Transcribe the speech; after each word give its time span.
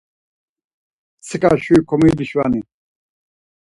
Mtsika 1.19 1.49
şuri 1.63 1.79
komuişvanes. 1.89 2.67